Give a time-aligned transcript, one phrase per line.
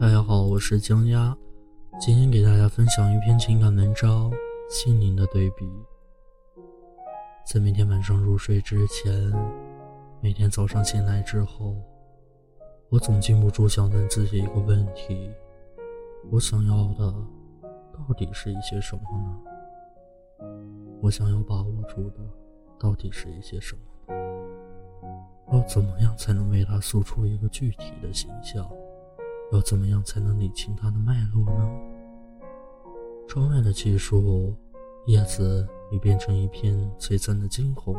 [0.00, 1.36] 大家好，我是江丫，
[2.00, 4.30] 今天给大家分享一篇情感文章
[4.70, 5.66] 《心灵的对比》。
[7.46, 9.12] 在每天晚上入睡之前，
[10.22, 11.76] 每天早上醒来之后，
[12.88, 15.30] 我总禁不住想问自己一个问题：
[16.30, 17.12] 我想要的
[17.92, 20.48] 到底是一些什么呢？
[21.02, 22.20] 我想要把握住的
[22.78, 24.14] 到底是一些什么？
[25.52, 28.66] 要怎么样才能为他塑出一个具体的形象？
[29.52, 31.68] 要怎么样才能理清它的脉络呢？
[33.26, 34.54] 窗外的几树
[35.06, 37.96] 叶子已变成一片璀璨的金红。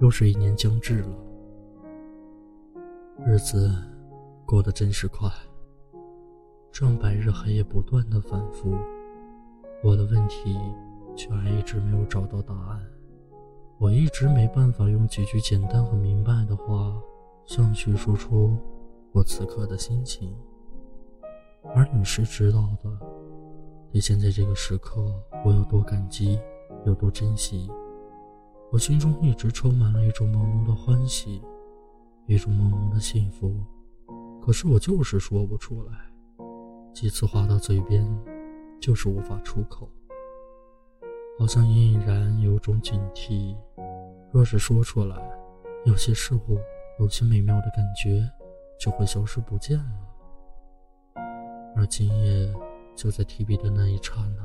[0.00, 1.08] 又是一年将至了，
[3.24, 3.70] 日子
[4.44, 5.30] 过得真是快。
[6.72, 8.74] 这样白日黑夜不断的反复，
[9.84, 10.58] 我的问题
[11.14, 12.80] 却还一直没有找到答案。
[13.78, 17.00] 我一直没办法用几句简单和明白的话，
[17.44, 18.56] 向叙说出。
[19.12, 20.34] 我此刻的心情，
[21.74, 22.90] 而你是知道的。
[23.92, 25.04] 对现在这个时刻，
[25.44, 26.40] 我有多感激，
[26.86, 27.70] 有多珍惜。
[28.70, 31.42] 我心中一直充满了一种朦胧的欢喜，
[32.26, 33.54] 一种朦胧的幸福。
[34.40, 35.92] 可是我就是说不出来，
[36.94, 38.02] 几次话到嘴边，
[38.80, 39.86] 就是无法出口。
[41.38, 43.54] 好像隐隐然有种警惕，
[44.32, 45.16] 若是说出来，
[45.84, 46.58] 有些事物，
[46.98, 48.26] 有些美妙的感觉。
[48.82, 51.22] 就会消失不见了。
[51.76, 52.52] 而今夜
[52.96, 54.42] 就在提笔的那一刹那，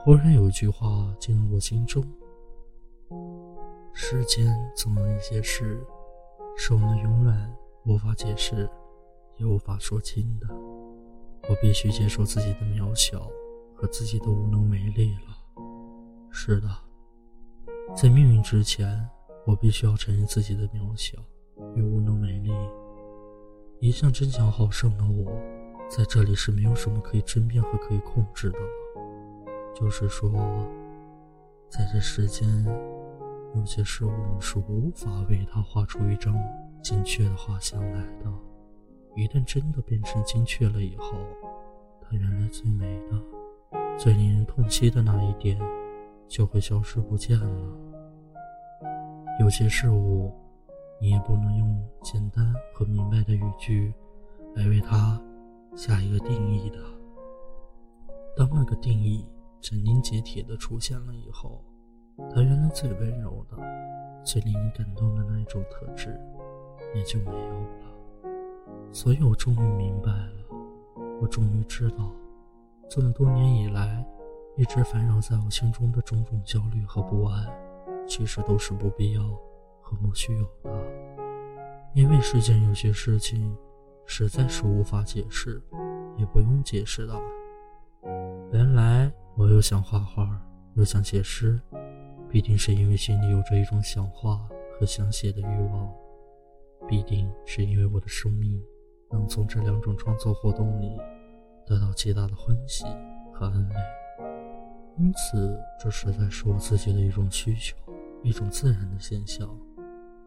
[0.00, 2.04] 忽然有一句话进入我心中：
[3.92, 5.80] 世间总有一些事，
[6.56, 8.68] 是我们永远无法解释，
[9.36, 10.48] 也无法说清的。
[11.48, 13.30] 我必须接受自己的渺小
[13.76, 15.62] 和自己的无能为力了。
[16.28, 16.68] 是的，
[17.94, 19.08] 在命运之前，
[19.46, 21.16] 我必须要承认自己的渺小
[21.76, 22.50] 与无能为力。
[23.80, 25.30] 一向争强好胜的我，
[25.88, 28.66] 在这里是没有什么可以争辩和可以控制的了。
[29.72, 30.28] 就是说，
[31.68, 32.48] 在这世间，
[33.54, 36.34] 有些事物是无法为它画出一张
[36.82, 38.32] 精确的画像来的。
[39.14, 41.16] 一旦真的变成精确了以后，
[42.02, 43.22] 它原来最美的、
[43.96, 45.56] 最令人痛惜的那一点，
[46.26, 47.78] 就会消失不见了。
[49.38, 50.32] 有些事物。
[51.00, 53.94] 你也不能用简单和明白的语句
[54.54, 55.20] 来为它
[55.76, 56.78] 下一个定义的。
[58.36, 59.24] 当那个定义
[59.60, 61.64] 斩钉截铁的出现了以后，
[62.34, 63.56] 它原来最温柔的、
[64.24, 66.20] 最令你感动的那一种特质
[66.94, 68.32] 也就没有了。
[68.92, 70.32] 所以我终于明白了，
[71.20, 72.10] 我终于知道，
[72.88, 74.04] 这么多年以来
[74.56, 77.46] 一直烦扰在我心中的种种焦虑和不安，
[78.06, 79.22] 其实都是不必要。
[79.88, 80.70] 和莫须有的，
[81.94, 83.56] 因为世间有些事情
[84.04, 85.62] 实在是无法解释，
[86.18, 87.18] 也不用解释的。
[88.52, 90.28] 原来我又想画画，
[90.74, 91.58] 又想写诗，
[92.28, 94.46] 必定是因为心里有着一种想画
[94.78, 95.90] 和想写的欲望，
[96.86, 98.62] 必定是因为我的生命
[99.10, 100.98] 能从这两种创作活动里
[101.66, 102.84] 得到极大的欢喜
[103.32, 103.74] 和安慰，
[104.98, 107.74] 因此这实在是我自己的一种需求，
[108.22, 109.48] 一种自然的现象。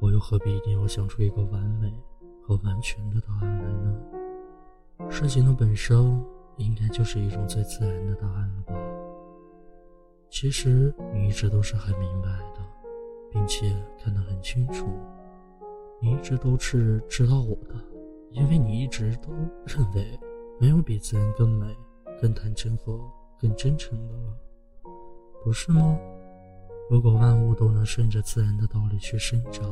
[0.00, 1.92] 我又何必一定要想出一个完美
[2.42, 5.10] 和完全的答案来呢？
[5.10, 5.96] 事情的本身
[6.56, 8.74] 应该就是一种最自然的答案了吧？
[10.30, 12.60] 其实你一直都是很明白的，
[13.30, 14.88] 并且看得很清楚。
[16.00, 17.74] 你一直都是知道我的，
[18.30, 19.30] 因为你一直都
[19.66, 20.18] 认为
[20.58, 21.76] 没有比自然更美、
[22.22, 22.98] 更坦诚和
[23.38, 24.34] 更真诚的了，
[25.44, 25.98] 不是吗？
[26.90, 29.62] 如果万物都能顺着自然的道理去生长、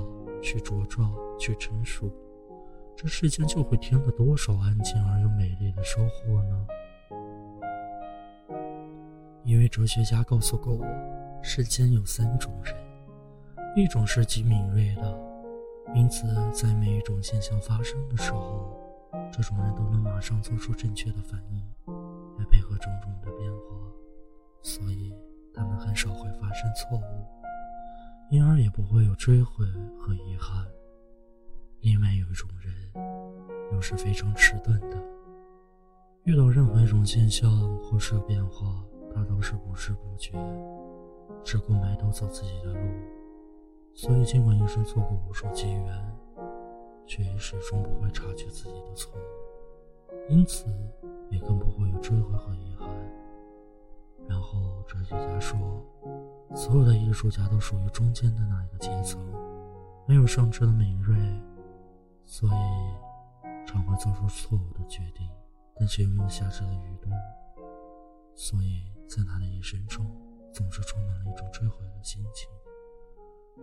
[0.41, 2.09] 去茁壮、去成熟，
[2.95, 6.67] 这世间就会添了多少安静而又美丽的收获呢？
[9.43, 10.87] 一位哲学家告诉过我，
[11.43, 12.73] 世间有三种人，
[13.75, 15.19] 一种是极敏锐的，
[15.97, 18.79] 因此在每一种现象发生的时候，
[19.33, 21.61] 这种人都能马上做出正确的反应，
[22.39, 23.77] 来配合种种的变化，
[24.63, 25.13] 所以。
[25.55, 27.18] 他们很少会发生错误，
[28.31, 29.65] 因而也不会有追悔
[29.99, 30.67] 和遗憾。
[31.81, 32.75] 另外有一种人，
[33.73, 35.03] 又是非常迟钝的，
[36.25, 38.85] 遇到任何一种现象或是变化，
[39.15, 40.33] 他都是不知不觉，
[41.43, 42.81] 只顾埋头走自己的路。
[43.95, 46.17] 所以，尽管一生错过无数机缘，
[47.07, 50.67] 却也始终不会察觉自己的错误，因此
[51.31, 52.89] 也更不会有追悔和遗憾。
[54.29, 55.59] 然后哲学家说，
[56.55, 59.21] 所有的艺术家都属于中间的那一个阶层，
[60.07, 61.15] 没有上车的敏锐，
[62.25, 62.53] 所以
[63.67, 65.29] 常会做出错误的决定，
[65.77, 67.11] 但却拥有夏至的余度，
[68.35, 70.05] 所以在他的一生中
[70.53, 72.49] 总是充满了一种追悔的心情。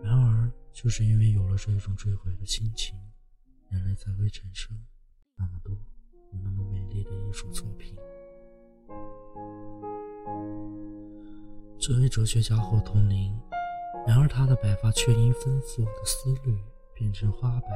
[0.02, 2.98] 然而，就是因为有了这一种追悔的心情，
[3.68, 4.76] 人类才会产生
[5.36, 5.74] 那么多
[6.32, 7.96] 有那么美丽的艺术作品。
[11.86, 13.40] 这位哲学家和同龄，
[14.08, 16.58] 然而他的白发却因丰富的思虑
[16.92, 17.68] 变成花白，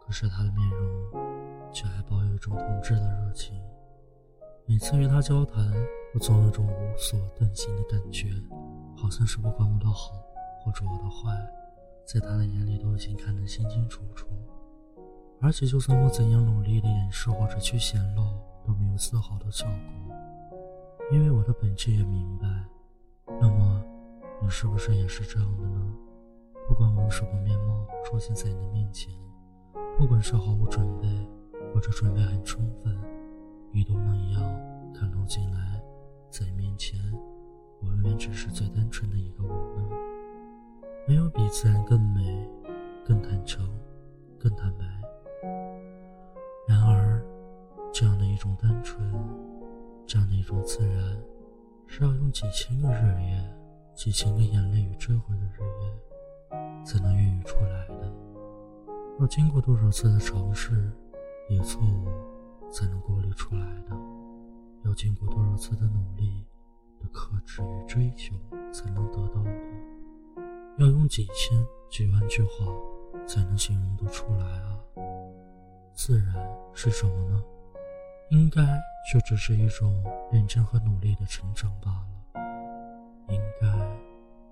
[0.00, 3.60] 可是他的面容却还保有一种童稚的热情。
[4.66, 5.68] 每次与他交谈，
[6.14, 8.28] 我总有种无所遁形的感觉，
[8.96, 10.12] 好像是不管我的好
[10.64, 11.36] 或者我的坏，
[12.06, 14.28] 在他的眼里都已经看得清清楚楚。
[15.40, 18.22] 而且，就算我怎样努力的掩饰或者去显露，
[18.64, 20.16] 都没有丝毫的效果，
[21.10, 22.46] 因为我的本质也明白。
[23.42, 23.82] 那么，
[24.40, 25.92] 你是不是也是这样的呢？
[26.68, 29.12] 不管我用什么面貌出现在你的面前，
[29.98, 31.08] 不管是毫无准备，
[31.74, 32.96] 或者准备很充分，
[33.72, 34.42] 你都能一样
[34.94, 35.82] 看透进来，
[36.30, 37.00] 在你面前，
[37.80, 39.88] 我永远只是最单纯的一个我呢。
[41.08, 42.48] 没有比自然更美、
[43.04, 43.68] 更坦诚、
[44.38, 44.84] 更坦白。
[46.68, 47.20] 然而，
[47.92, 49.12] 这样的一种单纯，
[50.06, 51.20] 这样的一种自然。
[51.94, 53.54] 是要用几千个日夜、
[53.94, 58.10] 几千个眼泪与追悔的日夜，才能孕育出来的。
[59.20, 60.90] 要经过多少次的尝试
[61.50, 62.08] 与错误，
[62.70, 63.94] 才能过滤出来的？
[64.86, 66.42] 要经过多少次的努力
[66.98, 68.34] 的克制与追求，
[68.72, 69.50] 才能得到的？
[70.78, 72.72] 要用几千、几万句话，
[73.26, 74.80] 才能形容得出来啊！
[75.94, 76.34] 自然
[76.72, 77.42] 是什么呢？
[78.32, 78.62] 应该
[79.12, 80.02] 就只是一种
[80.32, 82.08] 认真和努力的成长罢了，
[83.28, 83.68] 应该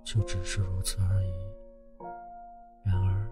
[0.05, 1.32] 就只是如此而已。
[2.85, 3.27] 然而，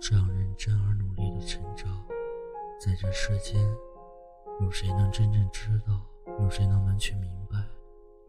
[0.00, 2.02] 这样认真而努力的成长，
[2.80, 3.60] 在这世间，
[4.62, 6.00] 有谁能真正知道？
[6.40, 7.58] 有谁能完全明白？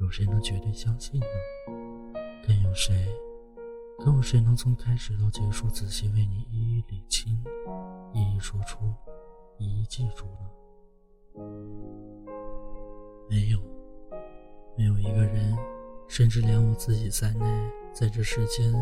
[0.01, 1.27] 有谁能绝对相信呢？
[2.45, 2.93] 更有谁？
[3.99, 7.41] 更有谁能从开始到结束仔细为你一一理清，
[8.13, 8.93] 一一说出，
[9.57, 10.49] 一一记住呢？
[13.29, 13.59] 没有，
[14.77, 15.55] 没有一个人，
[16.07, 17.45] 甚至连我自己在内，
[17.91, 18.73] 在这世间，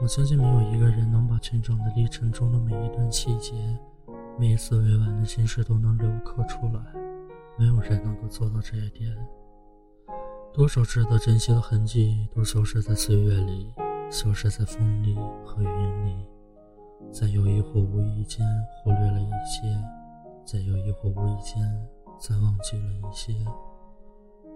[0.00, 3.54] 我相信没有一个人能把成长的历程中的每一段细节，
[4.38, 6.80] 每一次委婉的心事都能留刻出来。
[7.56, 9.16] 没有人能够做到这一点。
[10.52, 13.72] 多少值得珍惜的痕迹，都消失在岁月里，
[14.10, 15.14] 消失在风里
[15.46, 16.26] 和云里，
[17.12, 18.44] 在有意或无意间
[18.82, 20.03] 忽略了一些。
[20.46, 21.62] 在有意或无意间，
[22.18, 23.32] 再忘记了一些，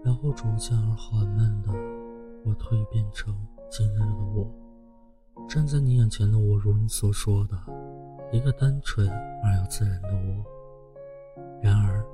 [0.05, 1.71] 然后逐渐而缓慢的，
[2.45, 3.35] 我蜕变成
[3.71, 4.47] 今日的我。
[5.49, 7.57] 站在你眼前的我，如你所说的，
[8.31, 10.45] 一个单纯而又自然的我。
[11.63, 12.05] 然而，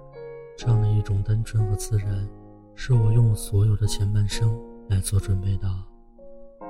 [0.57, 2.29] 这样的一种单纯和自然，
[2.77, 4.57] 是我用我所有的前半生
[4.89, 5.69] 来做准备的。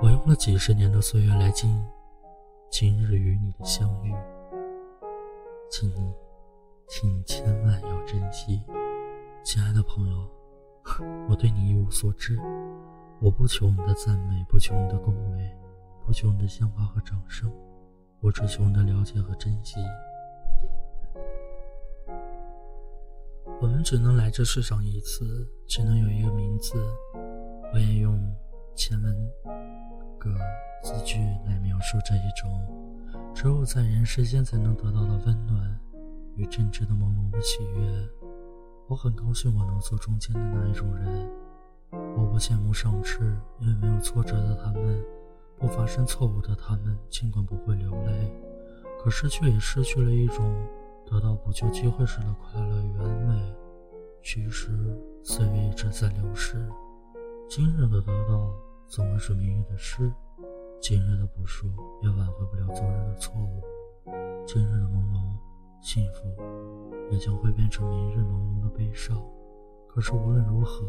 [0.00, 1.84] 我用了几十年的岁月来经
[2.70, 4.12] 今日与你的相遇，
[5.70, 6.23] 请你。
[6.86, 8.62] 请你千万要珍惜，
[9.42, 10.31] 亲爱的朋友，
[11.28, 12.38] 我对你一无所知，
[13.20, 15.50] 我不求你的赞美，不求你的恭维，
[16.06, 17.50] 不求你的鲜花和掌声，
[18.20, 19.81] 我只求你的了解和珍惜。
[23.60, 26.74] 我们只能来这世上一次，只能有一个名字，
[27.72, 28.20] 我也用
[28.74, 29.14] 千万
[30.19, 30.31] 个
[30.82, 32.50] 字句来描述这一种
[33.34, 35.81] 只有在人世间才能得到的温暖。
[36.36, 38.08] 与真挚的朦胧的喜悦，
[38.88, 41.31] 我很高兴我能做中间的那一种人。
[42.17, 45.05] 我不羡慕上世，因为没有挫折的他们，
[45.58, 48.32] 不发生错误的他们，尽管不会流泪，
[49.00, 50.55] 可是却也失去了一种
[51.06, 53.55] 得到补救机会时的快乐与安慰。
[54.22, 56.69] 其实岁月一直在流逝，
[57.48, 58.53] 今日的得到
[58.88, 60.12] 总会是明日的失，
[60.81, 61.69] 今日的不输
[62.03, 63.62] 也挽回不了昨日的错误，
[64.46, 65.20] 今日的朦胧。
[65.84, 66.24] 幸福
[67.10, 69.22] 也将会变成明日朦胧的悲伤。
[69.86, 70.82] 可是无论如何，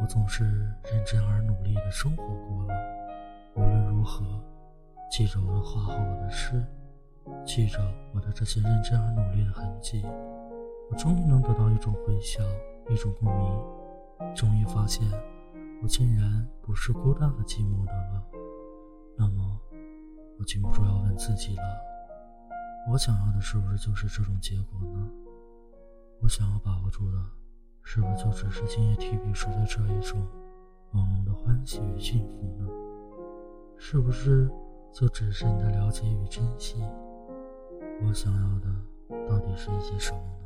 [0.00, 0.44] 我总是
[0.82, 2.74] 认真而努力的生活过了。
[3.54, 4.24] 无论如何，
[5.12, 6.66] 记着我的画和我的诗，
[7.46, 7.78] 记着
[8.12, 10.04] 我的这些认真而努力的痕迹，
[10.90, 12.44] 我终于能得到一种回响，
[12.90, 14.34] 一种共鸣。
[14.34, 15.08] 终于发现，
[15.84, 18.24] 我竟然不是孤单和寂寞的了。
[19.16, 19.60] 那么，
[20.36, 21.62] 我禁不住要问自己了。
[22.88, 25.10] 我想要的是不是就是这种结果呢？
[26.20, 27.18] 我想要把握住的，
[27.82, 30.24] 是不是就只是今夜提笔时的这一种
[30.92, 32.68] 朦胧的欢喜与幸福呢？
[33.76, 34.48] 是不是
[34.92, 36.76] 就只是你的了解与珍惜？
[38.06, 38.68] 我想要的
[39.28, 40.20] 到底是一些什么